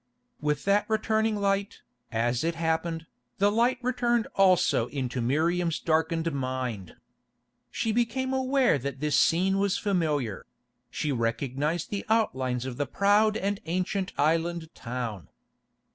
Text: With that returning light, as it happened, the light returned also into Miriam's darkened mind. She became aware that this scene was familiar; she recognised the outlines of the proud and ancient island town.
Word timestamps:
With 0.39 0.65
that 0.65 0.85
returning 0.89 1.35
light, 1.35 1.81
as 2.11 2.43
it 2.43 2.55
happened, 2.55 3.05
the 3.37 3.51
light 3.51 3.77
returned 3.83 4.25
also 4.33 4.87
into 4.87 5.21
Miriam's 5.21 5.79
darkened 5.79 6.31
mind. 6.33 6.95
She 7.69 7.91
became 7.91 8.33
aware 8.33 8.79
that 8.79 8.99
this 8.99 9.15
scene 9.15 9.59
was 9.59 9.77
familiar; 9.77 10.47
she 10.89 11.11
recognised 11.11 11.91
the 11.91 12.03
outlines 12.09 12.65
of 12.65 12.77
the 12.77 12.87
proud 12.87 13.37
and 13.37 13.59
ancient 13.67 14.11
island 14.17 14.73
town. 14.73 15.27